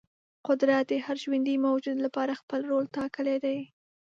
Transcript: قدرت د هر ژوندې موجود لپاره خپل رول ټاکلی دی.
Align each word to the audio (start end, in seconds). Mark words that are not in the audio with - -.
قدرت 0.47 0.83
د 0.89 0.93
هر 1.05 1.17
ژوندې 1.23 1.55
موجود 1.67 1.97
لپاره 2.05 2.39
خپل 2.41 2.59
رول 2.69 2.85
ټاکلی 2.97 3.37
دی. 3.45 3.59